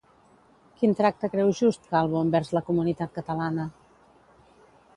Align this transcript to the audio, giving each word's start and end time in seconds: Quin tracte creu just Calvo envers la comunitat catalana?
Quin 0.79 0.95
tracte 1.01 1.27
creu 1.33 1.51
just 1.59 1.85
Calvo 1.91 2.23
envers 2.27 2.51
la 2.59 2.63
comunitat 2.71 3.15
catalana? 3.19 3.69